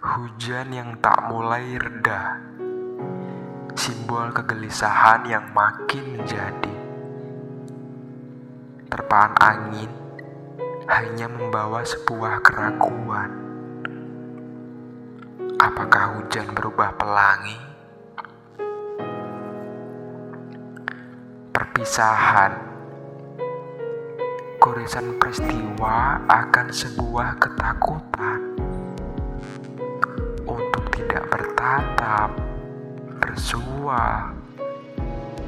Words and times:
Hujan 0.00 0.72
yang 0.72 0.96
tak 1.04 1.28
mulai 1.28 1.76
reda, 1.76 2.40
simbol 3.76 4.32
kegelisahan 4.32 5.28
yang 5.28 5.52
makin 5.52 6.16
menjadi. 6.16 6.76
Terpaan 8.88 9.36
angin 9.36 9.92
hanya 10.88 11.28
membawa 11.28 11.84
sebuah 11.84 12.40
keraguan. 12.40 13.28
Apakah 15.60 16.16
hujan 16.16 16.48
berubah 16.56 16.96
pelangi? 16.96 17.60
Perpisahan 21.52 22.56
goresan 24.56 25.20
peristiwa 25.20 26.24
akan 26.24 26.72
sebuah 26.72 27.36
ketakutan 27.36 28.49
bertatap, 31.70 32.34
bersua, 33.22 34.34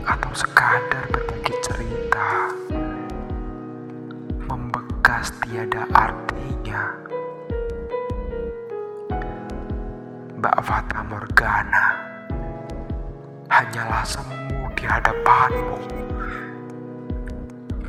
atau 0.06 0.30
sekadar 0.30 1.02
berbagi 1.10 1.50
cerita, 1.66 2.30
membekas 4.46 5.34
tiada 5.42 5.82
artinya. 5.90 6.94
Mbak 10.38 10.58
Fata 10.62 11.02
Morgana 11.10 11.86
hanyalah 13.50 14.06
semu 14.06 14.70
di 14.78 14.86
hadapanmu, 14.86 15.82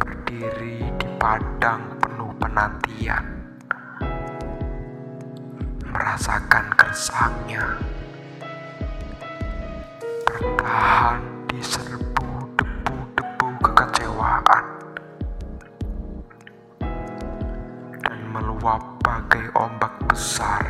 berdiri 0.01 0.81
di 0.89 1.07
padang 1.21 1.85
penuh 2.01 2.33
penantian 2.41 3.25
merasakan 5.93 6.73
kersangnya. 6.73 7.92
Meluap 18.33 18.97
bagai 19.05 19.45
ombak 19.53 19.93
besar. 20.09 20.65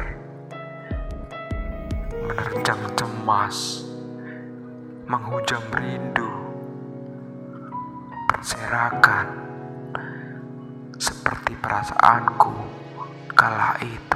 Menerjang 2.11 2.83
cemas. 3.00 3.88
Menghujam 5.08 5.64
rindu. 5.72 6.28
Berserakan. 8.28 9.28
Seperti 11.00 11.56
perasaanku 11.56 12.52
kala 13.31 13.80
itu. 13.80 14.12